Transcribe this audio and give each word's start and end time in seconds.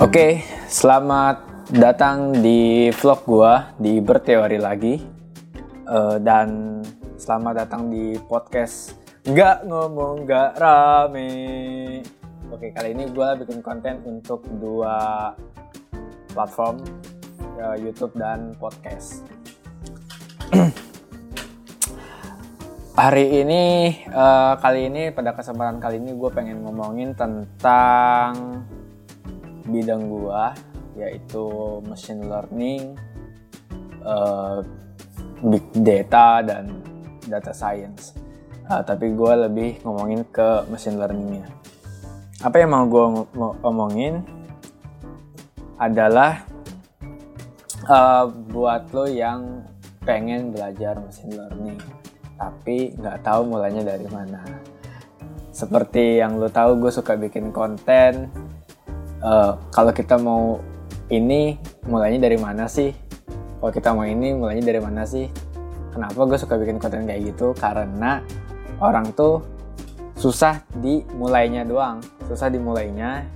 Oke, 0.00 0.40
selamat 0.64 1.68
datang 1.76 2.32
di 2.32 2.88
vlog 2.88 3.20
gua 3.28 3.76
di 3.76 4.00
berteori 4.00 4.56
lagi 4.56 5.20
Eh, 5.90 6.16
dan 6.22 6.80
selamat 7.18 7.66
datang 7.66 7.90
di 7.90 8.14
podcast 8.30 8.94
nggak 9.28 9.66
ngomong 9.66 10.22
nggak 10.22 10.56
rame. 10.56 11.32
Oke, 12.48 12.70
kali 12.70 12.94
ini 12.94 13.12
gua 13.12 13.34
bikin 13.34 13.58
konten 13.58 13.98
untuk 14.06 14.46
dua 14.62 15.36
platform 16.30 16.80
ya, 17.60 17.74
YouTube 17.74 18.14
dan 18.14 18.54
podcast. 18.56 19.26
Hari 22.96 23.26
ini, 23.42 23.64
eh, 24.08 24.52
kali 24.62 24.80
ini 24.88 25.12
pada 25.12 25.34
kesempatan 25.34 25.76
kali 25.82 25.98
ini 25.98 26.14
gue 26.14 26.30
pengen 26.30 26.62
ngomongin 26.62 27.18
tentang 27.18 28.62
bidang 29.70 30.10
gua 30.10 30.52
yaitu 30.98 31.78
machine 31.86 32.26
learning, 32.26 32.98
uh, 34.04 34.60
big 35.46 35.64
data 35.72 36.42
dan 36.44 36.82
data 37.24 37.54
science. 37.54 38.12
Uh, 38.70 38.82
tapi 38.86 39.10
gue 39.14 39.32
lebih 39.50 39.70
ngomongin 39.82 40.22
ke 40.30 40.66
machine 40.70 40.98
learningnya. 40.98 41.46
Apa 42.40 42.62
yang 42.62 42.70
mau 42.70 42.86
gue 42.86 43.06
ngomongin 43.66 44.22
adalah 45.80 46.46
uh, 47.88 48.30
buat 48.30 48.92
lo 48.94 49.10
yang 49.10 49.64
pengen 50.06 50.54
belajar 50.54 50.96
machine 51.02 51.34
learning, 51.34 51.80
tapi 52.38 52.94
nggak 52.96 53.20
tahu 53.26 53.56
mulainya 53.56 53.84
dari 53.84 54.08
mana. 54.08 54.40
Seperti 55.50 56.22
yang 56.22 56.40
lo 56.40 56.48
tahu, 56.48 56.80
gue 56.80 56.92
suka 56.94 57.18
bikin 57.18 57.52
konten 57.52 58.32
uh, 59.24 59.56
kalau 59.72 59.92
kita 59.92 60.16
mau 60.16 60.60
ini 61.12 61.56
mulainya 61.86 62.28
dari 62.28 62.38
mana 62.40 62.66
sih? 62.66 62.92
Kalau 63.60 63.72
kita 63.72 63.92
mau 63.92 64.06
ini 64.08 64.32
mulainya 64.32 64.64
dari 64.64 64.80
mana 64.80 65.04
sih? 65.04 65.28
Kenapa 65.90 66.16
gue 66.16 66.38
suka 66.38 66.54
bikin 66.56 66.78
konten 66.78 67.04
kayak 67.04 67.34
gitu? 67.34 67.52
Karena 67.52 68.22
orang 68.80 69.12
tuh 69.12 69.42
susah 70.16 70.64
dimulainya 70.78 71.66
doang, 71.66 72.00
susah 72.28 72.48
dimulainya. 72.48 73.26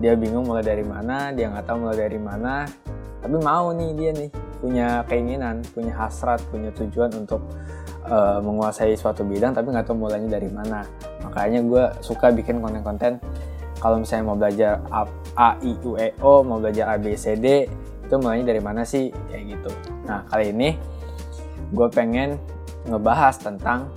Dia 0.00 0.16
bingung 0.16 0.48
mulai 0.48 0.64
dari 0.64 0.80
mana, 0.80 1.28
dia 1.32 1.52
nggak 1.52 1.64
tahu 1.68 1.76
mulai 1.84 2.08
dari 2.08 2.20
mana. 2.20 2.64
Tapi 3.20 3.36
mau 3.36 3.68
nih 3.76 3.90
dia 3.94 4.10
nih 4.16 4.30
punya 4.60 4.88
keinginan, 5.08 5.60
punya 5.76 5.92
hasrat, 5.92 6.40
punya 6.48 6.72
tujuan 6.72 7.12
untuk 7.20 7.40
uh, 8.08 8.40
menguasai 8.40 8.96
suatu 8.96 9.24
bidang, 9.28 9.52
tapi 9.52 9.72
nggak 9.72 9.84
tahu 9.84 9.96
mulainya 10.08 10.40
dari 10.40 10.48
mana. 10.48 10.88
Makanya 11.24 11.60
gue 11.64 11.84
suka 12.00 12.32
bikin 12.32 12.64
konten-konten 12.64 13.20
kalau 13.80 13.96
misalnya 13.98 14.24
mau 14.28 14.36
belajar 14.36 14.84
A, 14.92 15.08
A 15.40 15.50
I 15.64 15.72
U 15.80 15.96
E 15.96 16.12
O 16.20 16.44
mau 16.44 16.60
belajar 16.60 16.92
A 16.92 16.96
B 17.00 17.16
C 17.16 17.34
D 17.34 17.64
itu 18.04 18.14
mulainya 18.20 18.52
dari 18.52 18.60
mana 18.60 18.84
sih? 18.84 19.08
Kayak 19.32 19.56
gitu. 19.56 19.70
Nah 20.04 20.28
kali 20.28 20.52
ini 20.52 20.76
gue 21.72 21.88
pengen 21.88 22.36
ngebahas 22.84 23.40
tentang 23.40 23.88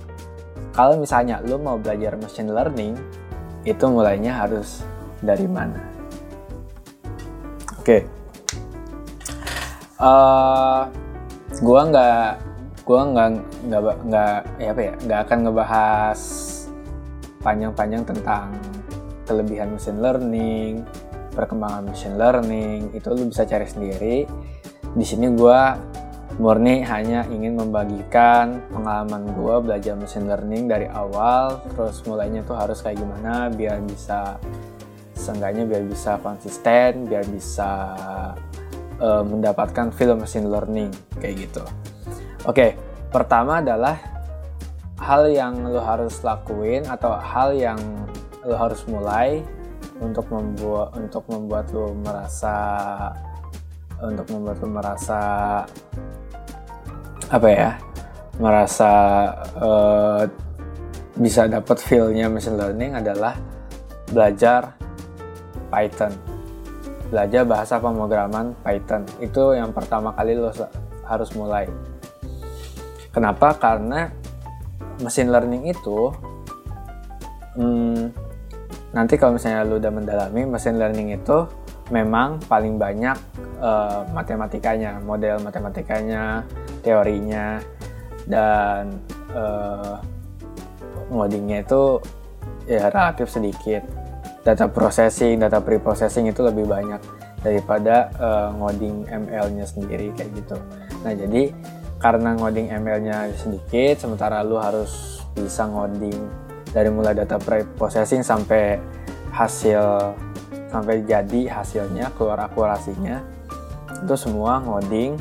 kalau 0.72 0.96
misalnya 0.98 1.44
lo 1.44 1.60
mau 1.60 1.76
belajar 1.76 2.16
machine 2.16 2.50
learning 2.50 2.96
itu 3.68 3.84
mulainya 3.84 4.32
harus 4.32 4.80
dari 5.20 5.44
mana? 5.44 5.78
Oke. 7.76 7.84
Okay. 7.84 8.02
uh, 10.00 10.88
gue 11.54 11.80
nggak 11.92 12.28
gue 12.84 13.00
nggak 13.00 13.28
nggak 13.68 13.80
nggak 14.04 14.36
ya 14.60 14.68
apa 14.72 14.82
ya 14.82 14.92
nggak 15.04 15.20
akan 15.24 15.38
ngebahas 15.48 16.20
panjang-panjang 17.40 18.02
tentang 18.04 18.48
kelebihan 19.24 19.74
machine 19.74 20.00
learning, 20.00 20.72
perkembangan 21.34 21.90
machine 21.90 22.16
learning 22.16 22.92
itu 22.94 23.08
lu 23.10 23.28
bisa 23.28 23.44
cari 23.44 23.66
sendiri. 23.66 24.16
Di 24.94 25.04
sini 25.04 25.32
gue 25.34 25.60
murni 26.34 26.82
hanya 26.82 27.22
ingin 27.30 27.54
membagikan 27.54 28.58
pengalaman 28.70 29.30
gue 29.38 29.54
belajar 29.62 29.94
machine 29.94 30.26
learning 30.26 30.66
dari 30.66 30.86
awal, 30.90 31.62
terus 31.74 32.02
mulainya 32.06 32.42
tuh 32.42 32.58
harus 32.58 32.82
kayak 32.82 32.98
gimana 33.02 33.50
biar 33.50 33.78
bisa 33.82 34.38
seenggaknya 35.14 35.64
biar 35.64 35.82
bisa 35.86 36.18
konsisten, 36.18 37.06
biar 37.06 37.24
bisa 37.30 37.94
uh, 38.98 39.22
mendapatkan 39.22 39.94
film 39.94 40.20
machine 40.22 40.50
learning 40.50 40.90
kayak 41.22 41.48
gitu. 41.48 41.62
Oke, 42.44 42.76
pertama 43.14 43.62
adalah 43.62 43.96
hal 45.00 45.30
yang 45.30 45.64
lo 45.70 45.80
harus 45.80 46.20
lakuin 46.22 46.86
atau 46.86 47.14
hal 47.14 47.54
yang 47.54 47.78
lo 48.44 48.54
harus 48.56 48.84
mulai 48.88 49.40
untuk 50.00 50.28
membuat 50.28 50.96
untuk 50.96 51.24
membuat 51.28 51.66
lo 51.72 51.92
merasa 51.96 52.54
untuk 54.00 54.26
membuat 54.32 54.56
lo 54.60 54.68
merasa 54.68 55.20
apa 57.32 57.48
ya 57.48 57.70
merasa 58.38 58.90
uh, 59.58 60.22
bisa 61.14 61.46
dapat 61.46 61.78
feelnya 61.78 62.26
machine 62.26 62.58
learning 62.58 62.98
adalah 62.98 63.38
belajar 64.10 64.74
Python. 65.70 66.12
Belajar 67.10 67.42
bahasa 67.46 67.78
pemrograman 67.78 68.54
Python. 68.62 69.06
Itu 69.22 69.54
yang 69.54 69.70
pertama 69.70 70.10
kali 70.14 70.34
lo 70.34 70.50
harus 71.06 71.30
mulai. 71.38 71.70
Kenapa? 73.14 73.54
Karena 73.54 74.10
machine 74.98 75.30
learning 75.30 75.70
itu 75.70 76.10
hmm, 77.54 78.23
nanti 78.94 79.18
kalau 79.18 79.36
misalnya 79.36 79.66
lu 79.66 79.82
udah 79.82 79.92
mendalami 79.92 80.46
machine 80.46 80.78
learning 80.78 81.18
itu 81.18 81.44
memang 81.92 82.40
paling 82.48 82.80
banyak 82.80 83.18
uh, 83.60 84.08
matematikanya, 84.14 85.02
model 85.04 85.42
matematikanya, 85.44 86.46
teorinya, 86.80 87.60
dan 88.24 88.96
uh, 89.36 90.00
ngodingnya 91.12 91.66
itu 91.66 92.00
ya 92.64 92.88
relatif 92.88 93.28
sedikit. 93.28 93.84
Data 94.44 94.68
processing, 94.68 95.40
data 95.40 95.60
pre-processing 95.60 96.28
itu 96.28 96.44
lebih 96.44 96.68
banyak 96.68 97.00
daripada 97.40 98.12
uh, 98.16 98.48
ngoding 98.56 99.08
ML-nya 99.08 99.64
sendiri 99.68 100.12
kayak 100.16 100.32
gitu. 100.36 100.56
Nah 101.04 101.12
jadi 101.12 101.52
karena 102.00 102.36
ngoding 102.36 102.68
ML-nya 102.68 103.32
sedikit, 103.36 104.04
sementara 104.04 104.44
lu 104.44 104.60
harus 104.60 105.20
bisa 105.32 105.64
ngoding 105.64 106.43
dari 106.74 106.90
mulai 106.90 107.14
data 107.14 107.38
pre-processing 107.38 108.26
sampai 108.26 108.82
hasil 109.30 110.12
sampai 110.68 111.06
jadi 111.06 111.54
hasilnya 111.54 112.10
keluar 112.18 112.50
akurasinya 112.50 113.22
itu 114.02 114.14
semua 114.18 114.58
ngoding 114.58 115.14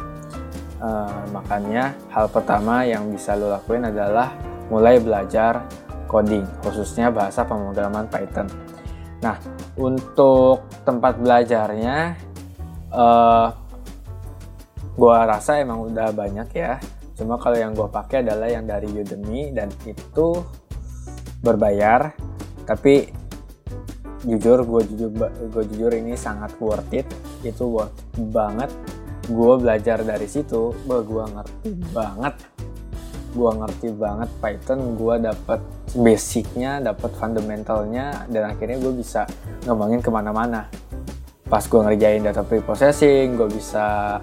uh, 0.81 1.23
makanya 1.29 1.93
hal 2.09 2.25
pertama 2.27 2.81
yang 2.83 3.05
bisa 3.13 3.37
lo 3.37 3.53
lakuin 3.53 3.85
adalah 3.85 4.33
mulai 4.73 4.97
belajar 4.97 5.61
coding 6.09 6.45
khususnya 6.65 7.13
bahasa 7.13 7.45
pemrograman 7.45 8.09
Python. 8.09 8.49
Nah 9.21 9.37
untuk 9.77 10.65
tempat 10.83 11.17
belajarnya 11.17 12.17
uh, 12.93 13.47
gua 14.93 15.25
rasa 15.25 15.61
emang 15.61 15.89
udah 15.89 16.13
banyak 16.13 16.49
ya. 16.53 16.77
Cuma 17.13 17.37
kalau 17.37 17.53
yang 17.53 17.77
gue 17.77 17.85
pakai 17.85 18.25
adalah 18.25 18.49
yang 18.49 18.65
dari 18.65 18.89
Udemy 18.89 19.53
dan 19.53 19.69
itu 19.85 20.41
berbayar 21.43 22.15
tapi 22.63 23.11
jujur 24.23 24.63
gue 24.63 24.81
jujur 24.87 25.09
gue 25.51 25.63
jujur 25.75 25.91
ini 25.91 26.15
sangat 26.15 26.55
worth 26.57 26.91
it. 26.95 27.07
Itu 27.43 27.67
worth 27.67 27.95
banget. 28.31 28.71
Gue 29.27 29.55
belajar 29.59 30.03
dari 30.03 30.27
situ 30.27 30.71
bah 30.87 31.03
gue 31.03 31.23
ngerti 31.23 31.69
banget. 31.91 32.35
Gue 33.35 33.51
ngerti 33.51 33.87
banget 33.95 34.29
Python 34.39 34.95
gue 34.95 35.15
dapet 35.19 35.59
basicnya 35.93 36.81
dapet 36.81 37.11
fundamentalnya 37.19 38.25
dan 38.31 38.55
akhirnya 38.55 38.79
gue 38.79 38.93
bisa 38.95 39.27
ngembangin 39.67 39.99
ke 39.99 40.09
mana-mana. 40.11 40.71
Pas 41.47 41.63
gue 41.67 41.79
ngerjain 41.83 42.23
data 42.23 42.41
preprocessing 42.41 43.35
gue 43.35 43.49
bisa 43.51 44.17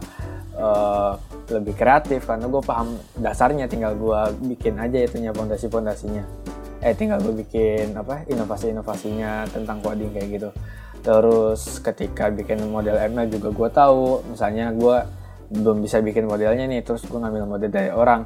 uh, 0.57 1.13
lebih 1.53 1.77
kreatif 1.77 2.25
karena 2.25 2.49
gue 2.49 2.63
paham 2.65 2.97
dasarnya. 3.21 3.69
Tinggal 3.69 3.97
gue 4.01 4.21
bikin 4.57 4.81
aja 4.81 4.97
itunya 5.05 5.33
fondasi-fondasinya 5.37 6.40
eh 6.81 6.97
tinggal 6.97 7.21
gue 7.21 7.45
bikin 7.45 7.93
apa 7.93 8.25
inovasi-inovasinya 8.25 9.49
tentang 9.53 9.85
coding 9.85 10.17
kayak 10.17 10.29
gitu. 10.41 10.51
Terus 11.01 11.81
ketika 11.81 12.33
bikin 12.33 12.61
model 12.69 12.97
ML 12.97 13.29
juga 13.29 13.49
gue 13.53 13.69
tahu 13.69 14.05
misalnya 14.33 14.73
gue 14.73 14.97
belum 15.51 15.85
bisa 15.85 16.01
bikin 16.01 16.25
modelnya 16.25 16.65
nih 16.65 16.81
terus 16.81 17.05
gue 17.05 17.21
ngambil 17.21 17.45
model 17.45 17.71
dari 17.73 17.93
orang. 17.93 18.25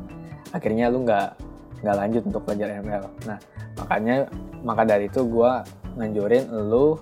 akhirnya 0.49 0.89
lu 0.89 1.05
nggak 1.05 1.37
nggak 1.85 1.93
lanjut 1.93 2.25
untuk 2.25 2.41
belajar 2.49 2.73
ML 2.81 3.05
nah 3.29 3.37
makanya 3.77 4.25
maka 4.65 4.81
dari 4.81 5.13
itu 5.13 5.21
gue 5.29 5.51
nganjurin 5.93 6.49
lu 6.49 6.97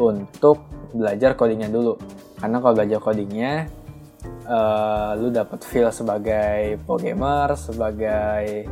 untuk 0.00 0.64
belajar 0.96 1.36
codingnya 1.36 1.68
dulu. 1.68 2.00
Karena 2.40 2.56
kalau 2.64 2.72
belajar 2.72 3.04
codingnya 3.04 3.68
uh, 4.46 5.16
lu 5.18 5.28
dapat 5.32 5.60
feel 5.62 5.90
sebagai 5.90 6.80
pro 6.84 7.00
gamer 7.00 7.54
sebagai 7.58 8.66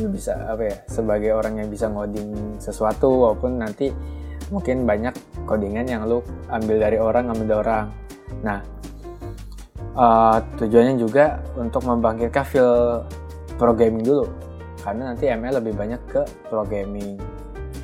lu 0.00 0.08
bisa 0.08 0.32
apa 0.48 0.62
ya 0.64 0.76
sebagai 0.88 1.36
orang 1.36 1.60
yang 1.60 1.68
bisa 1.68 1.86
ngoding 1.92 2.56
sesuatu 2.56 3.12
walaupun 3.12 3.60
nanti 3.60 3.92
mungkin 4.48 4.88
banyak 4.88 5.12
codingan 5.44 5.84
yang 5.88 6.02
lu 6.08 6.24
ambil 6.48 6.76
dari 6.80 6.96
orang 6.96 7.28
ambil 7.28 7.46
dari 7.46 7.58
orang. 7.60 7.86
Nah 8.40 8.58
uh, 9.96 10.40
tujuannya 10.56 10.96
juga 10.96 11.44
untuk 11.60 11.84
membangkitkan 11.84 12.44
feel 12.48 13.04
pro 13.60 13.76
gaming 13.76 14.04
dulu 14.04 14.26
karena 14.80 15.12
nanti 15.12 15.28
ML 15.28 15.60
lebih 15.60 15.76
banyak 15.76 16.00
ke 16.08 16.24
pro 16.48 16.64
gaming 16.64 17.20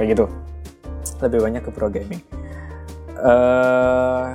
kayak 0.01 0.17
gitu. 0.17 0.27
Lebih 1.21 1.41
banyak 1.45 1.63
ke 1.67 1.71
pro 1.73 1.93
gaming 1.93 2.23
uh, 3.23 4.35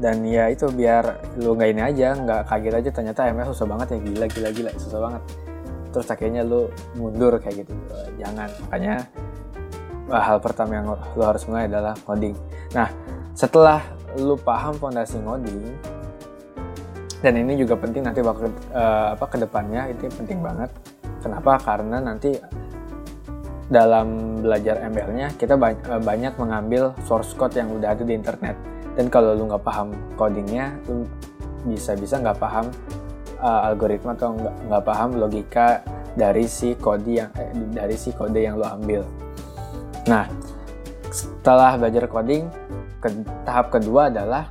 dan 0.00 0.24
ya 0.24 0.48
itu 0.48 0.66
biar 0.72 1.36
lu 1.36 1.52
nggak 1.52 1.70
ini 1.76 1.82
aja 1.84 2.16
nggak 2.16 2.40
kaget 2.48 2.74
aja 2.80 2.90
ternyata 2.90 3.20
ML 3.28 3.52
susah 3.52 3.68
banget 3.68 3.86
ya 3.94 3.98
gila 4.00 4.26
gila 4.32 4.48
gila 4.50 4.70
susah 4.80 4.98
banget. 4.98 5.22
Terus 5.90 6.06
akhirnya 6.08 6.42
lu 6.42 6.72
mundur 6.96 7.36
kayak 7.36 7.68
gitu. 7.68 7.74
Jangan. 8.16 8.48
Makanya 8.66 9.06
hal 10.18 10.42
pertama 10.42 10.74
yang 10.74 10.86
lu 10.90 11.22
harus 11.22 11.46
mulai 11.46 11.70
adalah 11.70 11.94
coding 12.02 12.34
nah 12.74 12.90
setelah 13.38 13.78
lu 14.18 14.34
paham 14.34 14.74
fondasi 14.74 15.22
ngoding 15.22 15.70
dan 17.22 17.38
ini 17.38 17.54
juga 17.54 17.78
penting 17.78 18.02
nanti 18.02 18.24
waktu 18.24 18.50
uh, 18.74 19.14
apa 19.14 19.24
ke 19.28 19.36
depannya 19.36 19.92
itu 19.92 20.08
penting 20.08 20.40
banget. 20.40 20.72
Kenapa? 21.20 21.60
Karena 21.60 22.00
nanti 22.00 22.32
dalam 23.68 24.40
belajar 24.40 24.80
ML-nya 24.88 25.36
kita 25.36 25.60
banyak 26.00 26.32
mengambil 26.40 26.96
source 27.04 27.36
code 27.36 27.60
yang 27.60 27.68
udah 27.76 27.92
ada 27.92 28.02
di 28.08 28.16
internet 28.16 28.56
dan 28.98 29.06
kalau 29.06 29.36
lu 29.36 29.46
nggak 29.46 29.62
paham 29.62 29.94
codingnya 30.18 30.74
lu 30.90 31.06
bisa-bisa 31.66 32.18
nggak 32.18 32.38
paham 32.40 32.66
uh, 33.38 33.68
algoritma 33.70 34.16
atau 34.16 34.34
nggak 34.38 34.84
paham 34.84 35.20
logika 35.20 35.84
dari 36.16 36.50
si 36.50 36.74
kode 36.74 37.22
yang 37.22 37.30
eh, 37.38 37.52
dari 37.70 37.94
si 37.94 38.10
kode 38.10 38.40
yang 38.42 38.58
lu 38.58 38.66
ambil. 38.66 39.02
Nah 40.08 40.26
setelah 41.10 41.74
belajar 41.74 42.06
coding 42.06 42.46
ke, 43.02 43.08
tahap 43.42 43.74
kedua 43.74 44.10
adalah 44.10 44.50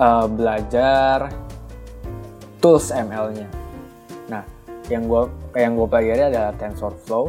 uh, 0.00 0.26
belajar 0.28 1.28
tools 2.62 2.88
ML-nya 2.88 3.48
nah 4.30 4.46
yang 4.88 5.04
gue 5.10 5.22
yang 5.56 5.76
gue 5.76 5.88
pelajari 5.88 6.22
adalah 6.32 6.52
TensorFlow. 6.56 7.24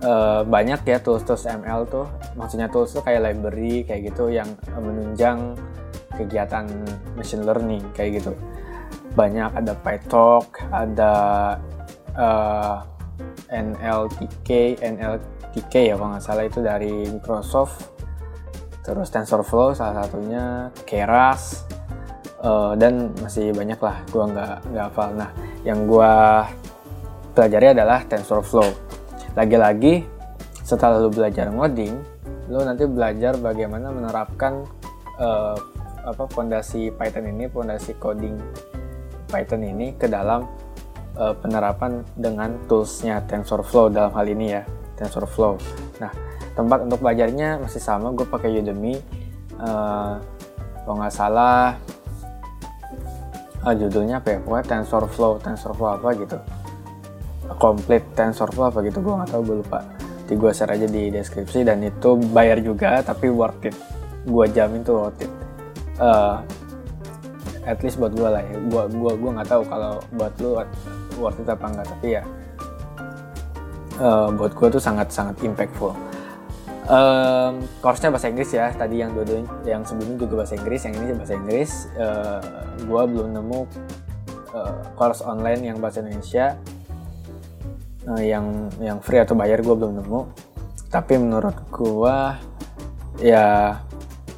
Uh, 0.00 0.46
banyak 0.46 0.80
ya 0.86 0.96
tools-tools 1.02 1.44
ML 1.44 1.84
tuh 1.90 2.06
maksudnya 2.40 2.72
tools 2.72 2.96
tuh 2.96 3.04
kayak 3.04 3.20
library 3.20 3.84
kayak 3.84 4.10
gitu 4.10 4.32
yang 4.32 4.48
menunjang 4.72 5.52
kegiatan 6.16 6.64
machine 7.14 7.44
learning 7.44 7.84
kayak 7.92 8.24
gitu. 8.24 8.32
Banyak 9.12 9.52
ada 9.52 9.76
PyTorch 9.76 10.72
ada 10.72 11.14
uh, 12.16 12.80
eh, 13.52 13.60
NLTK 13.60 14.80
NLTK 14.80 15.74
ya 15.92 15.94
kalau 16.00 16.16
nggak 16.16 16.24
salah 16.24 16.44
itu 16.48 16.60
dari 16.64 17.06
Microsoft. 17.12 17.92
Terus 18.80 19.12
TensorFlow 19.12 19.76
salah 19.76 20.02
satunya 20.02 20.72
Keras 20.88 21.68
uh, 22.40 22.72
dan 22.74 23.12
masih 23.20 23.52
banyak 23.52 23.76
lah 23.78 24.00
gua 24.08 24.24
nggak 24.28 24.56
nggak 24.72 24.84
hafal. 24.88 25.08
Nah 25.14 25.30
yang 25.62 25.84
gua 25.84 26.44
pelajari 27.36 27.76
adalah 27.76 28.02
TensorFlow. 28.08 28.66
Lagi-lagi 29.36 30.02
setelah 30.64 31.02
lu 31.02 31.10
belajar 31.10 31.50
ngoding 31.50 32.09
lo 32.50 32.66
nanti 32.66 32.82
belajar 32.82 33.38
bagaimana 33.38 33.94
menerapkan 33.94 34.66
uh, 35.22 35.54
apa 36.02 36.26
fondasi 36.26 36.90
Python 36.90 37.30
ini, 37.30 37.46
fondasi 37.46 37.94
coding 37.94 38.34
Python 39.30 39.62
ini 39.62 39.94
ke 39.94 40.10
dalam 40.10 40.50
uh, 41.14 41.30
penerapan 41.38 42.02
dengan 42.18 42.58
toolsnya 42.66 43.22
TensorFlow 43.30 43.94
dalam 43.94 44.10
hal 44.18 44.26
ini 44.26 44.46
ya 44.50 44.66
TensorFlow. 44.98 45.54
Nah 46.02 46.10
tempat 46.58 46.90
untuk 46.90 46.98
belajarnya 46.98 47.62
masih 47.62 47.78
sama, 47.78 48.10
gue 48.10 48.26
pakai 48.26 48.58
Udemy. 48.58 48.98
Uh, 49.60 50.18
kalau 50.82 50.96
nggak 50.98 51.14
salah 51.14 51.78
uh, 53.62 53.74
judulnya 53.76 54.18
apa 54.18 54.34
ya? 54.34 54.38
Pokoknya 54.42 54.66
TensorFlow, 54.66 55.38
TensorFlow 55.38 55.90
apa 56.02 56.08
gitu. 56.18 56.36
Complete 57.62 58.06
TensorFlow 58.18 58.74
apa 58.74 58.82
gitu, 58.82 58.98
gue 58.98 59.14
nggak 59.14 59.30
tahu, 59.30 59.42
gue 59.46 59.56
lupa 59.62 59.99
nanti 60.30 60.46
gue 60.46 60.54
share 60.54 60.78
aja 60.78 60.86
di 60.86 61.10
deskripsi 61.10 61.66
dan 61.66 61.82
itu 61.82 62.14
bayar 62.30 62.62
juga 62.62 63.02
tapi 63.02 63.26
worth 63.34 63.66
it. 63.66 63.74
Gue 64.22 64.46
jamin 64.54 64.86
tuh 64.86 65.02
worth 65.02 65.26
it. 65.26 65.32
Uh, 65.98 66.38
at 67.66 67.82
least 67.82 67.98
buat 67.98 68.14
gue 68.14 68.30
lah 68.30 68.38
ya. 68.38 68.54
Gue 68.70 68.86
gua 68.94 69.18
gua 69.18 69.30
nggak 69.34 69.50
tahu 69.50 69.66
kalau 69.66 69.98
buat 70.14 70.30
lu 70.38 70.54
worth 71.18 71.42
it 71.42 71.50
apa 71.50 71.66
enggak 71.66 71.86
tapi 71.90 72.08
ya 72.14 72.22
uh, 73.98 74.30
buat 74.30 74.54
gue 74.54 74.68
tuh 74.70 74.78
sangat 74.78 75.10
sangat 75.10 75.34
impactful. 75.42 75.98
Um, 76.86 77.66
course-nya 77.82 78.14
bahasa 78.14 78.30
Inggris 78.30 78.54
ya. 78.54 78.70
Tadi 78.70 79.02
yang 79.02 79.10
dua 79.10 79.26
yang 79.66 79.82
sebelumnya 79.82 80.14
juga 80.14 80.46
bahasa 80.46 80.54
Inggris 80.54 80.86
yang 80.86 80.94
ini 80.94 81.10
bahasa 81.18 81.34
Inggris. 81.34 81.70
Uh, 81.98 82.38
gue 82.86 83.02
belum 83.02 83.34
nemu 83.34 83.60
uh, 84.54 84.78
course 84.94 85.26
online 85.26 85.74
yang 85.74 85.82
bahasa 85.82 86.06
Indonesia 86.06 86.54
uh, 88.10 88.22
yang 88.22 88.68
yang 88.82 88.98
free 88.98 89.22
atau 89.22 89.38
bayar 89.38 89.62
gue 89.62 89.74
belum 89.74 90.02
nemu. 90.02 90.20
Tapi 90.90 91.14
menurut 91.22 91.54
gue 91.70 92.16
ya 93.22 93.78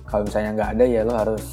kalau 0.04 0.28
misalnya 0.28 0.50
nggak 0.52 0.70
ada 0.76 0.84
ya 0.84 1.00
lo 1.08 1.14
harus 1.16 1.44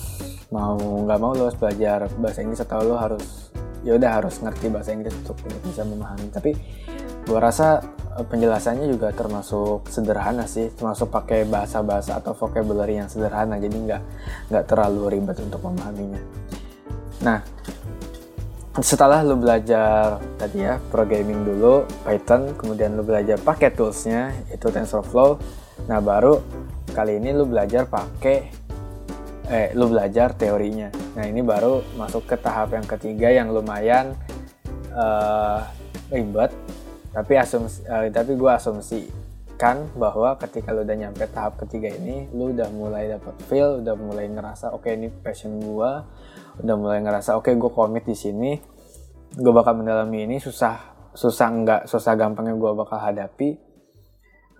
mau 0.51 0.75
nggak 0.75 1.19
mau 1.21 1.31
lo 1.31 1.47
harus 1.47 1.55
belajar 1.55 2.11
bahasa 2.19 2.43
Inggris 2.43 2.59
atau 2.59 2.83
lo 2.83 2.99
harus 2.99 3.53
ya 3.85 3.95
udah 3.95 4.11
harus 4.19 4.43
ngerti 4.43 4.67
bahasa 4.67 4.91
Inggris 4.91 5.15
untuk, 5.23 5.39
bisa 5.63 5.87
memahami. 5.87 6.27
Tapi 6.33 6.51
gue 7.23 7.39
rasa 7.39 7.79
eh, 8.19 8.25
penjelasannya 8.27 8.91
juga 8.91 9.15
termasuk 9.15 9.87
sederhana 9.87 10.43
sih 10.49 10.67
termasuk 10.75 11.07
pakai 11.13 11.47
bahasa-bahasa 11.47 12.19
atau 12.19 12.35
vocabulary 12.35 12.99
yang 12.99 13.07
sederhana. 13.07 13.55
Jadi 13.55 13.75
nggak 13.87 14.01
nggak 14.51 14.63
terlalu 14.67 15.15
ribet 15.15 15.39
untuk 15.39 15.63
memahaminya. 15.63 16.19
Nah 17.23 17.39
setelah 18.77 19.25
lu 19.25 19.33
belajar 19.33 20.21
tadi 20.37 20.61
ya 20.61 20.77
programming 20.93 21.41
dulu 21.41 21.89
Python 22.05 22.53
kemudian 22.53 22.93
lu 22.93 23.01
belajar 23.01 23.41
pakai 23.41 23.73
toolsnya 23.73 24.29
itu 24.53 24.69
TensorFlow. 24.69 25.41
Nah 25.89 25.97
baru 25.97 26.37
kali 26.93 27.17
ini 27.17 27.33
lu 27.33 27.49
belajar 27.49 27.89
pakai 27.89 28.37
eh 29.49 29.73
lu 29.73 29.89
belajar 29.89 30.37
teorinya. 30.37 30.93
Nah 31.17 31.25
ini 31.25 31.41
baru 31.41 31.81
masuk 31.97 32.29
ke 32.29 32.37
tahap 32.37 32.77
yang 32.77 32.85
ketiga 32.85 33.33
yang 33.33 33.49
lumayan 33.49 34.13
uh, 34.93 35.65
ribet. 36.13 36.53
Tapi 37.09 37.33
asumsi 37.41 37.81
uh, 37.89 38.05
tapi 38.13 38.37
gue 38.37 38.51
asumsikan 39.59 39.91
bahwa 39.99 40.39
ketika 40.39 40.71
lu 40.71 40.87
udah 40.87 40.95
nyampe 40.95 41.27
tahap 41.35 41.59
ketiga 41.59 41.91
ini 41.91 42.31
lu 42.31 42.55
udah 42.55 42.71
mulai 42.71 43.11
dapat 43.11 43.35
feel 43.51 43.83
udah 43.83 43.95
mulai 43.99 44.31
ngerasa 44.31 44.71
oke 44.71 44.87
okay, 44.87 44.95
ini 44.95 45.11
passion 45.11 45.59
gue 45.59 45.91
udah 46.63 46.75
mulai 46.79 47.03
ngerasa 47.03 47.35
oke 47.35 47.51
okay, 47.51 47.59
gue 47.59 47.67
komit 47.67 48.07
di 48.07 48.15
sini 48.15 48.55
gue 49.35 49.51
bakal 49.51 49.75
mendalami 49.75 50.23
ini 50.23 50.39
susah 50.39 50.95
susah 51.11 51.47
nggak 51.51 51.81
susah 51.91 52.15
gampangnya 52.15 52.55
gue 52.55 52.71
bakal 52.71 53.03
hadapi 53.03 53.59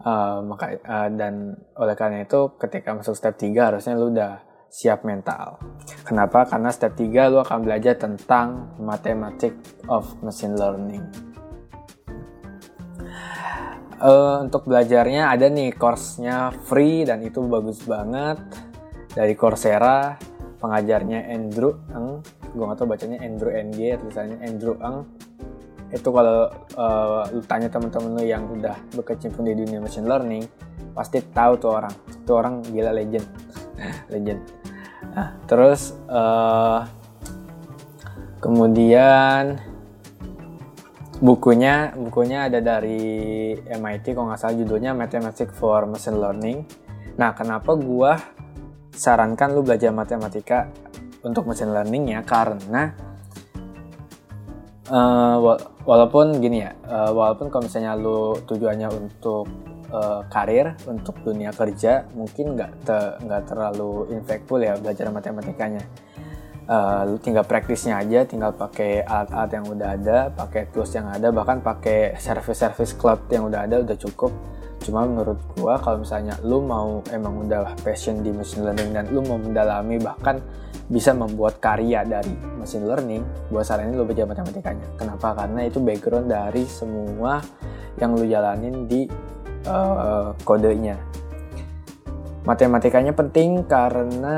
uh, 0.04 0.44
maka 0.44 0.76
uh, 0.84 1.08
dan 1.16 1.56
oleh 1.80 1.96
karena 1.96 2.28
itu 2.28 2.60
ketika 2.60 2.92
masuk 2.92 3.16
step 3.16 3.40
3 3.40 3.56
harusnya 3.56 3.96
lu 3.96 4.12
udah 4.12 4.44
siap 4.70 5.02
mental. 5.02 5.58
Kenapa? 6.06 6.46
Karena 6.46 6.70
step 6.70 6.94
3 6.94 7.34
lu 7.34 7.42
akan 7.42 7.66
belajar 7.66 7.98
tentang 7.98 8.78
mathematics 8.78 9.82
of 9.90 10.06
machine 10.22 10.54
learning. 10.54 11.29
Uh, 14.00 14.48
untuk 14.48 14.64
belajarnya 14.64 15.28
ada 15.28 15.52
nih 15.52 15.76
course-nya 15.76 16.56
free 16.68 17.04
dan 17.04 17.20
itu 17.20 17.44
bagus 17.44 17.84
banget. 17.84 18.40
Dari 19.12 19.36
Coursera 19.36 20.16
pengajarnya 20.60 21.28
Andrew 21.32 21.76
Eng 21.96 22.22
gue 22.50 22.64
gak 22.66 22.78
tau 22.82 22.88
bacanya 22.90 23.18
Andrew 23.24 23.54
NG 23.54 23.96
tulisannya 24.02 24.38
Andrew 24.44 24.76
Eng 24.82 25.08
itu 25.90 26.10
kalau 26.14 26.54
uh, 26.78 27.26
lu 27.34 27.42
tanya 27.50 27.66
teman-teman 27.66 28.22
lu 28.22 28.24
yang 28.26 28.46
udah 28.46 28.78
berkecimpung 28.94 29.50
di 29.50 29.58
dunia 29.58 29.82
machine 29.82 30.06
learning 30.06 30.46
pasti 30.94 31.18
tahu 31.34 31.58
tuh 31.58 31.82
orang. 31.82 31.94
Itu 32.14 32.32
orang 32.38 32.62
gila 32.70 32.94
legend. 32.94 33.26
Legend. 34.14 34.42
Nah 35.18 35.34
terus 35.50 35.98
uh, 36.06 36.86
kemudian 38.38 39.58
bukunya 41.20 41.92
bukunya 41.96 42.48
ada 42.48 42.64
dari 42.64 43.54
MIT 43.60 44.16
kalau 44.16 44.32
nggak 44.32 44.40
salah 44.40 44.56
judulnya 44.56 44.96
Mathematics 44.96 45.56
for 45.56 45.84
Machine 45.86 46.20
Learning. 46.20 46.64
Nah, 47.20 47.36
kenapa 47.36 47.76
gua 47.76 48.16
sarankan 49.00 49.56
lu 49.56 49.64
belajar 49.64 49.96
matematika 49.96 50.68
untuk 51.24 51.48
machine 51.48 51.72
learning 51.72 52.16
ya 52.16 52.20
karena 52.24 52.92
uh, 54.92 55.38
walaupun 55.88 56.40
gini 56.44 56.68
ya, 56.68 56.76
uh, 56.84 57.12
walaupun 57.16 57.48
kalau 57.48 57.64
misalnya 57.68 57.96
lu 57.96 58.36
tujuannya 58.44 58.88
untuk 58.92 59.48
uh, 59.92 60.28
karir, 60.28 60.76
untuk 60.88 61.16
dunia 61.24 61.56
kerja, 61.56 62.08
mungkin 62.12 62.60
nggak 62.60 62.72
te, 62.84 62.98
terlalu 63.48 64.12
impactful 64.20 64.60
ya 64.60 64.76
belajar 64.76 65.08
matematikanya 65.12 65.84
uh, 66.70 67.18
tinggal 67.20 67.44
praktisnya 67.44 67.98
aja 68.00 68.24
tinggal 68.24 68.54
pakai 68.54 69.02
alat-alat 69.04 69.52
yang 69.52 69.66
udah 69.66 69.90
ada 69.98 70.18
pakai 70.30 70.70
tools 70.70 70.94
yang 70.94 71.10
ada 71.10 71.34
bahkan 71.34 71.60
pakai 71.60 72.16
service-service 72.16 72.96
cloud 72.96 73.26
yang 73.34 73.50
udah 73.50 73.66
ada 73.66 73.82
udah 73.82 73.98
cukup. 73.98 74.32
Cuma 74.80 75.04
menurut 75.04 75.36
gua 75.60 75.76
kalau 75.76 76.00
misalnya 76.00 76.40
lu 76.40 76.64
mau 76.64 77.04
emang 77.12 77.44
udah 77.44 77.76
passion 77.84 78.24
di 78.24 78.32
machine 78.32 78.64
learning 78.64 78.96
dan 78.96 79.06
lu 79.12 79.20
mau 79.26 79.36
mendalami 79.36 80.00
bahkan 80.00 80.40
bisa 80.88 81.12
membuat 81.12 81.60
karya 81.60 82.02
dari 82.08 82.32
machine 82.56 82.88
learning 82.88 83.22
gua 83.52 83.66
saranin 83.66 83.98
lu 83.98 84.08
belajar 84.08 84.30
matematikanya. 84.30 84.88
Kenapa? 84.96 85.36
Karena 85.36 85.68
itu 85.68 85.84
background 85.84 86.32
dari 86.32 86.64
semua 86.70 87.44
yang 88.00 88.16
lu 88.16 88.24
jalanin 88.24 88.88
di 88.88 89.04
uh, 89.68 90.32
kodenya 90.48 90.96
matematikanya 92.50 93.14
penting 93.14 93.62
karena 93.70 94.38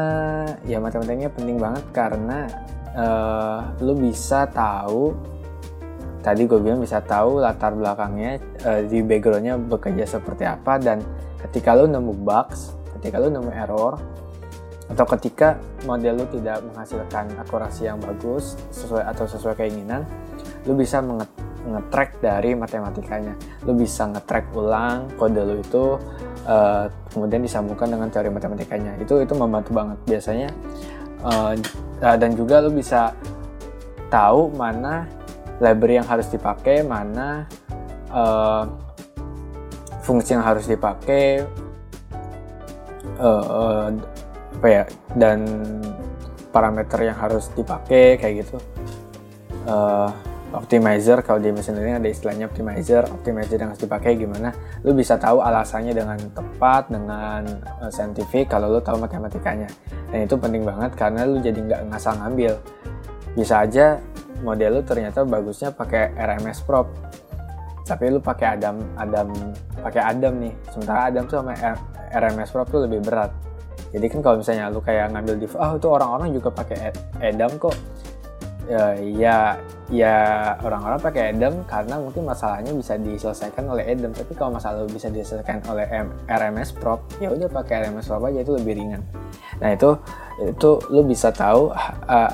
ya 0.68 0.84
matematikanya 0.84 1.32
penting 1.32 1.56
banget 1.56 1.86
karena 1.96 2.40
uh, 2.92 3.72
lu 3.80 3.96
bisa 3.96 4.52
tahu 4.52 5.16
tadi 6.20 6.44
gue 6.44 6.60
bilang 6.60 6.84
bisa 6.84 7.00
tahu 7.00 7.40
latar 7.40 7.72
belakangnya 7.72 8.44
uh, 8.68 8.84
di 8.84 9.00
backgroundnya 9.00 9.56
bekerja 9.56 10.04
seperti 10.04 10.44
apa 10.44 10.76
dan 10.76 11.00
ketika 11.48 11.72
lu 11.72 11.88
nemu 11.88 12.12
bugs 12.20 12.76
ketika 13.00 13.16
lu 13.24 13.32
nemu 13.32 13.48
error 13.48 13.96
atau 14.92 15.08
ketika 15.16 15.56
model 15.88 16.20
lu 16.20 16.26
tidak 16.36 16.60
menghasilkan 16.68 17.32
akurasi 17.40 17.88
yang 17.88 17.96
bagus 18.04 18.60
sesuai 18.76 19.08
atau 19.08 19.24
sesuai 19.24 19.56
keinginan 19.56 20.04
lu 20.68 20.76
bisa 20.76 21.00
nge-track 21.62 22.22
dari 22.22 22.58
matematikanya. 22.58 23.38
Lu 23.66 23.78
bisa 23.78 24.10
nge-track 24.10 24.54
ulang 24.58 25.14
kode 25.18 25.42
lu 25.42 25.56
itu 25.62 25.98
uh, 26.50 26.86
kemudian 27.12 27.44
disambungkan 27.44 27.92
dengan 27.92 28.08
teori 28.08 28.32
matematikanya. 28.32 28.96
Itu 28.98 29.20
itu 29.20 29.36
membantu 29.36 29.76
banget. 29.76 29.98
Biasanya 30.08 30.50
uh, 31.24 31.54
dan 32.02 32.34
juga 32.34 32.64
lo 32.64 32.74
bisa 32.74 33.14
tahu 34.10 34.52
mana 34.56 35.06
library 35.62 36.02
yang 36.02 36.08
harus 36.10 36.28
dipakai 36.28 36.82
mana 36.82 37.46
uh, 38.10 38.66
fungsi 40.02 40.34
yang 40.34 40.44
harus 40.44 40.66
dipakai 40.66 41.46
uh, 43.22 43.46
uh, 43.46 43.88
apa 44.62 44.68
ya 44.68 44.84
dan 45.16 45.46
parameter 46.52 47.08
yang 47.08 47.18
harus 47.18 47.48
dipakai 47.54 48.18
kayak 48.18 48.44
gitu. 48.44 48.58
Uh, 49.70 50.10
optimizer. 50.52 51.24
Kalau 51.24 51.40
di 51.40 51.52
mesin 51.52 51.76
learning 51.80 52.04
ada 52.04 52.10
istilahnya 52.12 52.46
optimizer. 52.52 53.08
Optimizer 53.08 53.58
yang 53.60 53.72
harus 53.74 53.82
dipakai 53.82 54.20
gimana? 54.20 54.52
Lu 54.84 54.92
bisa 54.92 55.16
tahu 55.16 55.40
alasannya 55.40 55.96
dengan 55.96 56.20
tepat 56.32 56.92
dengan 56.92 57.42
uh, 57.82 57.92
scientific. 57.92 58.52
Kalau 58.52 58.72
lu 58.72 58.80
tahu 58.84 59.00
matematikanya. 59.00 59.68
Dan 60.12 60.28
itu 60.28 60.36
penting 60.36 60.68
banget 60.68 60.92
karena 60.96 61.24
lu 61.24 61.40
jadi 61.40 61.60
nggak 61.60 61.82
ngasal 61.92 62.20
ngambil. 62.20 62.54
Bisa 63.36 63.64
aja 63.64 63.98
model 64.44 64.80
lu 64.80 64.82
ternyata 64.84 65.24
bagusnya 65.24 65.72
pakai 65.72 66.12
RMS 66.16 66.64
prop. 66.68 66.92
Tapi 67.88 68.12
lu 68.12 68.20
pakai 68.22 68.60
Adam 68.60 68.78
Adam 69.00 69.32
pakai 69.80 70.02
Adam 70.04 70.34
nih. 70.40 70.54
Sementara 70.70 71.08
Adam 71.08 71.24
tuh 71.26 71.40
sama 71.40 71.56
RMS 72.12 72.50
prop 72.52 72.68
tuh 72.68 72.84
lebih 72.86 73.02
berat. 73.04 73.32
Jadi 73.92 74.08
kan 74.08 74.20
kalau 74.24 74.40
misalnya 74.40 74.72
lu 74.72 74.80
kayak 74.80 75.12
ngambil 75.12 75.36
di 75.36 75.48
ah 75.60 75.76
itu 75.76 75.88
orang-orang 75.92 76.32
juga 76.32 76.48
pakai 76.48 76.96
Adam 77.20 77.52
kok 77.60 77.76
ya 78.70 78.94
ya, 78.98 79.38
ya 79.90 80.18
orang-orang 80.62 81.00
pakai 81.02 81.34
Adam 81.34 81.66
karena 81.66 81.96
mungkin 81.98 82.24
masalahnya 82.26 82.72
bisa 82.76 82.98
diselesaikan 82.98 83.66
oleh 83.66 83.86
Adam. 83.90 84.14
Tapi 84.14 84.34
kalau 84.38 84.54
masalah 84.54 84.86
bisa 84.86 85.10
diselesaikan 85.10 85.66
oleh 85.70 85.86
M 85.90 86.14
RMS 86.30 86.78
Prop 86.78 87.02
ya 87.18 87.34
udah 87.34 87.50
pakai 87.50 87.90
RMS 87.90 88.10
Prop 88.10 88.24
aja 88.30 88.40
itu 88.42 88.54
lebih 88.54 88.74
ringan. 88.78 89.02
Nah 89.62 89.70
itu 89.74 89.90
itu 90.42 90.70
lu 90.94 91.02
bisa 91.06 91.34
tahu 91.34 91.74
uh, 91.74 92.32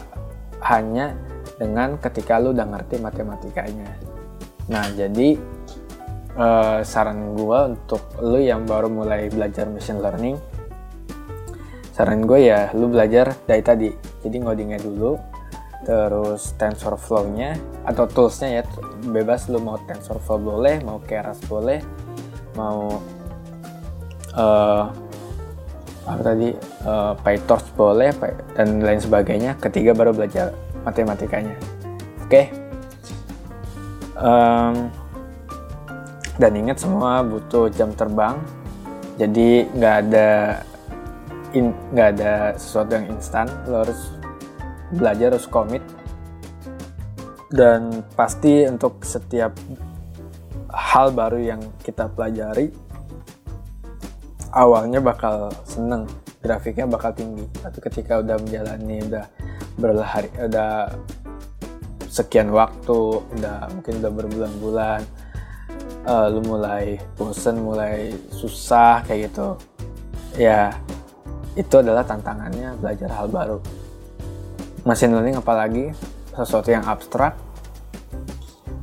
hanya 0.68 1.16
dengan 1.56 1.96
ketika 1.98 2.38
lu 2.38 2.52
udah 2.52 2.68
ngerti 2.68 3.00
matematikanya. 3.00 3.90
Nah 4.68 4.84
jadi 4.92 5.40
uh, 6.36 6.80
saran 6.84 7.36
gue 7.36 7.60
untuk 7.72 8.04
lu 8.20 8.40
yang 8.40 8.68
baru 8.68 8.92
mulai 8.92 9.32
belajar 9.32 9.66
machine 9.68 10.04
learning 10.04 10.38
saran 11.98 12.30
gue 12.30 12.46
ya 12.46 12.70
lu 12.78 12.94
belajar 12.94 13.34
dari 13.50 13.66
tadi. 13.66 13.90
Jadi 14.22 14.38
ngodingnya 14.38 14.78
dulu 14.78 15.18
terus 15.86 16.58
TensorFlow-nya 16.58 17.58
atau 17.86 18.10
tools-nya 18.10 18.62
ya 18.62 18.64
bebas 19.14 19.46
lu 19.52 19.62
mau 19.62 19.78
TensorFlow 19.86 20.40
boleh 20.42 20.82
mau 20.82 20.98
Keras 21.06 21.38
boleh 21.46 21.80
mau 22.58 22.98
uh, 24.34 24.90
apa 26.08 26.22
tadi 26.24 26.56
uh, 26.88 27.14
PyTorch 27.20 27.76
boleh 27.76 28.16
dan 28.56 28.80
lain 28.80 29.02
sebagainya. 29.04 29.60
Ketiga 29.60 29.92
baru 29.92 30.16
belajar 30.16 30.56
matematikanya. 30.88 31.54
Oke? 32.24 32.32
Okay? 32.32 32.46
um, 34.18 34.88
dan 36.38 36.52
ingat 36.54 36.80
semua 36.80 37.22
butuh 37.26 37.68
jam 37.74 37.92
terbang. 37.94 38.40
Jadi 39.18 39.66
nggak 39.74 39.96
ada 40.08 40.30
nggak 41.58 42.08
ada 42.18 42.34
sesuatu 42.56 42.96
yang 42.96 43.08
instan. 43.18 43.50
Lo 43.66 43.84
harus 43.84 44.14
belajar 44.94 45.36
harus 45.36 45.50
komit. 45.50 45.84
Dan 47.48 48.04
pasti 48.16 48.68
untuk 48.68 49.04
setiap 49.08 49.56
hal 50.68 51.16
baru 51.16 51.40
yang 51.40 51.62
kita 51.80 52.12
pelajari 52.12 52.70
awalnya 54.52 55.00
bakal 55.00 55.48
seneng 55.64 56.08
grafiknya 56.44 56.88
bakal 56.88 57.16
tinggi. 57.16 57.48
Tapi 57.64 57.80
ketika 57.80 58.20
udah 58.20 58.36
menjalani 58.36 59.00
udah 59.08 59.26
berlari 59.78 60.30
udah 60.42 60.92
sekian 62.10 62.50
waktu 62.50 63.22
udah 63.38 63.70
mungkin 63.78 64.02
udah 64.02 64.12
berbulan-bulan 64.12 65.02
uh, 66.08 66.28
lu 66.34 66.42
mulai 66.42 66.98
bosen 67.14 67.62
mulai 67.62 68.10
susah 68.34 69.06
kayak 69.06 69.30
gitu 69.30 69.54
ya 70.40 70.74
itu 71.54 71.76
adalah 71.78 72.02
tantangannya 72.02 72.74
belajar 72.82 73.10
hal 73.14 73.30
baru 73.30 73.62
machine 74.88 75.12
learning 75.12 75.36
apalagi? 75.36 75.92
Sesuatu 76.32 76.72
yang 76.72 76.88
abstrak. 76.88 77.36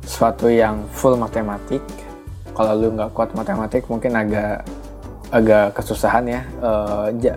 Sesuatu 0.05 0.53
yang 0.53 0.85
full 0.93 1.17
matematik. 1.17 1.81
Kalau 2.53 2.77
lu 2.77 2.93
nggak 2.93 3.09
kuat 3.17 3.33
matematik 3.33 3.89
mungkin 3.89 4.13
agak 4.13 4.61
agak 5.33 5.73
kesusahan 5.73 6.23
ya 6.29 6.41
uh, 6.61 7.09
ja, 7.17 7.35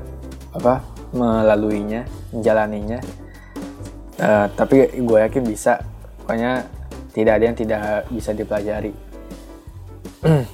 apa 0.52 0.84
melaluinya 1.16 2.04
menjalaninya. 2.30 3.00
Uh, 4.20 4.46
tapi 4.52 4.84
gue 5.00 5.18
yakin 5.24 5.42
bisa. 5.48 5.80
Pokoknya 6.22 6.68
tidak 7.16 7.32
ada 7.40 7.44
yang 7.48 7.56
tidak 7.56 8.04
bisa 8.12 8.30
dipelajari. 8.36 8.92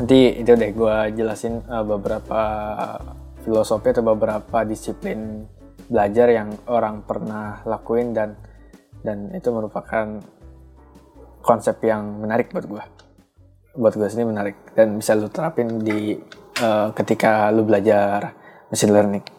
Nanti 0.00 0.18
itu 0.40 0.52
deh 0.56 0.70
gue 0.72 0.96
jelasin 1.12 1.60
uh, 1.68 1.84
beberapa 1.84 2.40
filosofi 3.44 3.92
atau 3.92 4.02
beberapa 4.02 4.64
disiplin 4.64 5.44
belajar 5.86 6.28
yang 6.30 6.50
orang 6.66 7.02
pernah 7.06 7.62
lakuin 7.62 8.10
dan 8.14 8.34
dan 9.06 9.30
itu 9.34 9.48
merupakan 9.54 10.18
konsep 11.42 11.78
yang 11.86 12.22
menarik 12.22 12.50
buat 12.50 12.66
gue 12.66 12.82
buat 13.76 13.94
gue 13.94 14.08
sini 14.08 14.26
menarik 14.26 14.56
dan 14.74 14.98
bisa 14.98 15.14
lu 15.14 15.30
terapin 15.30 15.78
di 15.78 16.18
uh, 16.64 16.90
ketika 16.90 17.52
lu 17.54 17.62
belajar 17.62 18.34
machine 18.72 18.90
learning 18.90 19.36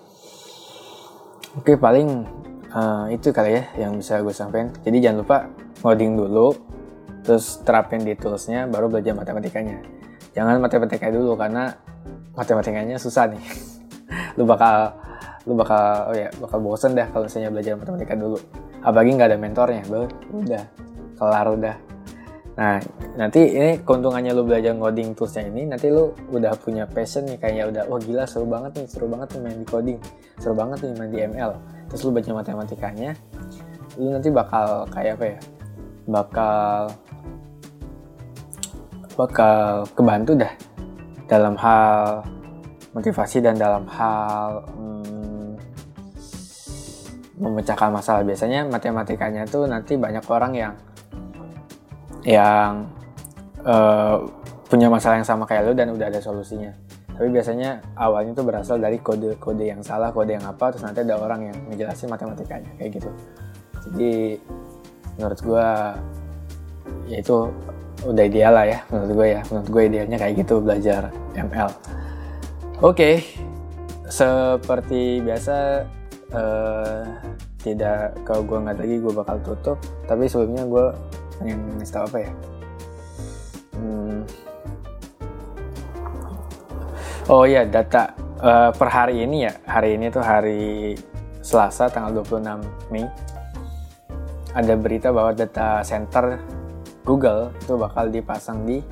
Oke 1.58 1.74
paling 1.74 2.22
uh, 2.70 3.10
itu 3.10 3.34
kali 3.34 3.58
ya 3.58 3.63
yang 3.82 3.98
bisa 3.98 4.22
gue 4.22 4.30
sampaikan. 4.30 4.70
Jadi 4.86 5.01
jangan 5.01 5.18
lupa 5.25 5.38
ngoding 5.82 6.13
dulu, 6.13 6.54
terus 7.25 7.66
terapin 7.66 8.06
di 8.06 8.13
toolsnya, 8.13 8.70
baru 8.70 8.94
belajar 8.94 9.18
matematikanya. 9.18 9.82
Jangan 10.38 10.62
matematika 10.62 11.10
dulu 11.10 11.34
karena 11.34 11.74
matematikanya 12.38 13.01
susah 13.01 13.34
nih. 13.34 13.42
lu 14.38 14.46
bakal 14.46 14.94
lu 15.48 15.56
bakal 15.56 16.12
oh 16.12 16.16
ya 16.16 16.27
bakal 16.44 16.60
bosen 16.60 16.92
dah 16.92 17.08
kalau 17.08 17.25
misalnya 17.32 17.50
belajar 17.50 17.74
matematika 17.80 18.13
dulu. 18.20 18.38
Apalagi 18.84 19.10
nggak 19.16 19.30
ada 19.32 19.39
mentornya, 19.39 19.84
baru 19.88 20.06
udah 20.36 20.63
kelar 21.16 21.48
udah. 21.56 21.75
Nah, 22.58 22.82
nanti 23.13 23.54
ini 23.54 23.86
keuntungannya 23.86 24.34
lu 24.34 24.42
belajar 24.42 24.74
ngoding 24.74 25.13
toolsnya 25.13 25.46
ini, 25.46 25.70
nanti 25.70 25.94
lu 25.94 26.10
udah 26.34 26.58
punya 26.58 26.89
passion 26.89 27.30
nih, 27.30 27.38
kayaknya 27.38 27.63
udah, 27.70 27.84
wah 27.86 28.01
gila 28.01 28.25
seru 28.25 28.50
banget 28.50 28.82
nih, 28.82 28.88
seru 28.89 29.06
banget 29.06 29.38
nih 29.38 29.42
main 29.46 29.58
di 29.62 29.68
coding, 29.70 30.00
seru 30.42 30.58
banget 30.58 30.77
nih 30.82 30.94
main 30.98 31.12
di 31.13 31.20
ML. 31.22 31.51
Terus 31.94 32.01
lu 32.01 32.12
baca 32.18 32.32
matematikanya, 32.34 33.12
lu 34.01 34.10
nanti 34.10 34.30
bakal 34.34 34.89
kayak 34.89 35.22
apa 35.22 35.25
ya, 35.30 35.39
bakal 36.10 36.74
bakal 39.18 39.86
kebantu 39.94 40.34
dah 40.34 40.54
dalam 41.30 41.54
hal 41.62 42.25
motivasi 42.98 43.38
dan 43.46 43.54
dalam 43.54 43.86
hal 43.86 44.66
hmm, 44.74 44.97
memecahkan 47.38 47.89
masalah. 47.94 48.22
Biasanya 48.25 48.65
matematikanya 48.67 49.46
tuh 49.46 49.70
nanti 49.70 49.96
banyak 49.96 50.25
orang 50.27 50.53
yang 50.53 50.74
yang 52.27 52.91
uh, 53.63 54.25
punya 54.67 54.91
masalah 54.91 55.22
yang 55.22 55.27
sama 55.27 55.48
kayak 55.48 55.70
lo 55.70 55.74
dan 55.77 55.94
udah 55.94 56.12
ada 56.12 56.20
solusinya. 56.20 56.74
Tapi 57.17 57.34
biasanya 57.34 57.82
awalnya 57.98 58.38
tuh 58.38 58.46
berasal 58.46 58.77
dari 58.77 59.01
kode-kode 59.01 59.65
yang 59.65 59.82
salah, 59.82 60.13
kode 60.13 60.38
yang 60.38 60.46
apa, 60.46 60.70
terus 60.70 60.86
nanti 60.86 61.01
ada 61.01 61.17
orang 61.17 61.50
yang 61.50 61.58
ngejelasin 61.72 62.13
matematikanya 62.13 62.70
kayak 62.77 63.01
gitu. 63.01 63.10
Jadi 63.89 64.38
menurut 65.17 65.39
gue 65.41 65.67
ya 67.10 67.17
itu 67.24 67.50
udah 68.06 68.24
ideal 68.29 68.53
lah 68.53 68.65
ya 68.70 68.79
menurut 68.94 69.12
gue 69.17 69.27
ya 69.34 69.41
menurut 69.50 69.70
gue 69.74 69.84
idealnya 69.89 70.17
kayak 70.22 70.34
gitu 70.46 70.56
belajar 70.62 71.10
ML 71.34 71.70
oke 72.86 72.94
okay. 72.94 73.15
seperti 74.06 75.25
biasa 75.25 75.88
uh, 76.34 77.04
tidak 77.62 78.16
kalau 78.24 78.42
gue 78.44 78.58
nggak 78.64 78.78
lagi 78.80 78.96
gue 79.00 79.14
bakal 79.14 79.38
tutup 79.44 79.78
tapi 80.08 80.26
sebelumnya 80.26 80.64
gue 80.66 80.86
pengen 81.38 81.60
ngasih 81.78 81.94
tau 81.94 82.06
apa 82.08 82.18
ya 82.24 82.32
hmm. 83.78 84.20
oh 87.30 87.44
iya 87.46 87.62
data 87.68 88.16
uh, 88.42 88.70
per 88.74 88.90
hari 88.90 89.24
ini 89.24 89.48
ya 89.48 89.54
hari 89.68 90.00
ini 90.00 90.08
tuh 90.10 90.24
hari 90.24 90.96
Selasa 91.44 91.88
tanggal 91.88 92.24
26 92.24 92.92
Mei 92.92 93.08
ada 94.58 94.74
berita 94.74 95.14
bahwa 95.14 95.32
data 95.38 95.86
center 95.86 96.42
Google 97.08 97.56
itu 97.62 97.80
bakal 97.80 98.12
dipasang 98.12 98.68
di 98.68 98.84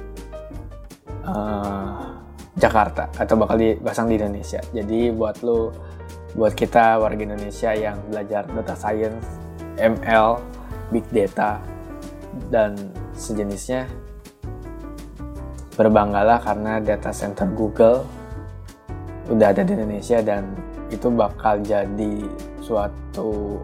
uh, 1.27 2.15
Jakarta 2.55 3.11
atau 3.19 3.35
bakal 3.35 3.59
dipasang 3.59 4.07
di 4.07 4.15
Indonesia. 4.15 4.63
Jadi 4.71 5.11
buat 5.11 5.43
lo, 5.43 5.75
buat 6.35 6.51
kita 6.51 6.99
warga 6.99 7.23
Indonesia 7.23 7.71
yang 7.71 7.95
belajar 8.11 8.43
data 8.43 8.75
science, 8.75 9.23
ML, 9.79 10.43
big 10.91 11.07
data, 11.15 11.63
dan 12.51 12.75
sejenisnya 13.15 13.87
berbanggalah 15.79 16.39
karena 16.43 16.79
data 16.83 17.11
center 17.11 17.47
Google 17.51 18.03
udah 19.31 19.51
ada 19.51 19.63
di 19.63 19.75
Indonesia 19.75 20.19
dan 20.19 20.55
itu 20.91 21.07
bakal 21.11 21.59
jadi 21.63 22.27
suatu 22.59 23.59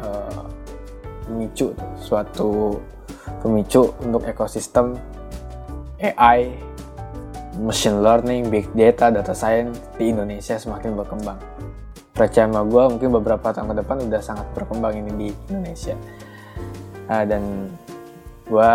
uh, 0.00 0.44
suatu 1.96 2.80
pemicu 3.40 3.92
untuk 4.04 4.28
ekosistem 4.28 4.96
AI, 6.00 6.52
machine 7.56 8.04
learning, 8.04 8.52
big 8.52 8.68
data, 8.76 9.08
data 9.08 9.32
science 9.32 9.80
di 9.96 10.12
Indonesia 10.12 10.60
semakin 10.60 10.92
berkembang. 10.92 11.40
Percaya 12.14 12.46
sama 12.46 12.62
gue 12.62 12.82
mungkin 12.94 13.10
beberapa 13.10 13.50
tahun 13.50 13.74
ke 13.74 13.76
depan 13.82 13.96
udah 14.06 14.22
sangat 14.22 14.46
berkembang 14.54 14.94
ini 14.94 15.10
di 15.18 15.28
Indonesia 15.50 15.98
uh, 17.10 17.24
dan 17.26 17.68
gue 18.46 18.72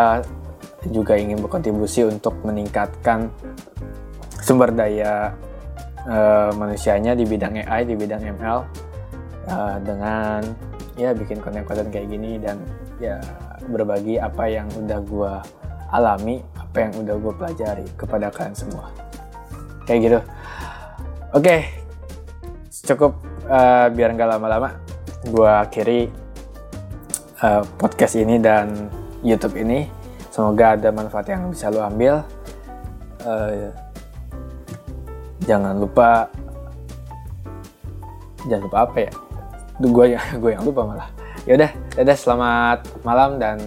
juga 0.91 1.15
ingin 1.19 1.39
berkontribusi 1.43 2.07
untuk 2.07 2.35
meningkatkan 2.43 3.31
sumber 4.39 4.71
daya 4.71 5.35
uh, 6.07 6.51
manusianya 6.55 7.13
di 7.13 7.27
bidang 7.27 7.59
AI, 7.63 7.83
di 7.83 7.95
bidang 7.99 8.23
ML 8.39 8.59
uh, 8.59 8.63
eh, 9.51 9.75
dengan 9.83 10.41
ya 10.95 11.11
bikin 11.15 11.39
konten-konten 11.43 11.91
kayak 11.91 12.07
gini 12.11 12.39
dan 12.39 12.59
ya 12.99 13.19
berbagi 13.67 14.19
apa 14.19 14.47
yang 14.47 14.67
udah 14.71 14.99
gue 15.03 15.33
alami, 15.91 16.39
apa 16.55 16.77
yang 16.87 16.93
udah 17.03 17.15
gue 17.19 17.33
pelajari 17.35 17.87
kepada 17.99 18.31
kalian 18.31 18.55
semua. 18.55 18.87
Kayak 19.83 19.99
gitu. 20.05 20.19
Oke, 21.29 21.45
okay. 21.45 21.59
cukup 22.89 23.13
uh, 23.49 23.85
biar 23.91 24.13
nggak 24.13 24.29
lama-lama, 24.37 24.77
gue 25.25 25.49
akhiri 25.49 26.01
uh, 27.41 27.65
podcast 27.75 28.15
ini 28.15 28.37
dan 28.37 28.87
YouTube 29.25 29.57
ini. 29.59 29.89
Semoga 30.29 30.77
ada 30.77 30.89
manfaat 30.93 31.27
yang 31.33 31.49
bisa 31.51 31.67
lo 31.73 31.83
ambil. 31.83 32.23
Uh, 33.25 33.73
jangan 35.43 35.75
lupa, 35.75 36.29
jangan 38.47 38.63
lupa 38.69 38.77
apa 38.87 38.97
ya? 39.09 39.11
Gue 39.81 40.05
yang 40.15 40.23
gue 40.41 40.51
yang 40.53 40.63
lupa 40.63 40.81
malah. 40.85 41.09
Ya 41.43 41.57
udah, 41.57 41.71
dadah 41.97 42.17
selamat 42.17 42.79
malam 43.01 43.41
dan 43.41 43.57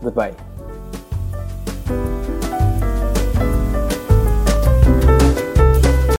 goodbye. 0.00 0.34